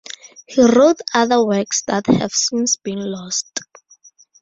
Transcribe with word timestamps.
He 0.47 0.63
wrote 0.63 0.99
other 1.13 1.45
works 1.45 1.83
that 1.83 2.07
have 2.07 2.31
since 2.31 2.75
been 2.75 2.97
lost. 3.11 3.59